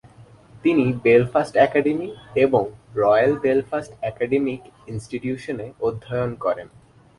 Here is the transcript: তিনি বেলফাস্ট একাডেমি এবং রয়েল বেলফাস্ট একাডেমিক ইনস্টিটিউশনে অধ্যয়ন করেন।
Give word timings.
তিনি 0.63 0.85
বেলফাস্ট 1.03 1.53
একাডেমি 1.57 2.09
এবং 2.35 2.63
রয়েল 2.95 3.33
বেলফাস্ট 3.43 3.91
একাডেমিক 4.01 4.61
ইনস্টিটিউশনে 4.87 5.67
অধ্যয়ন 5.87 6.31
করেন। 6.35 6.67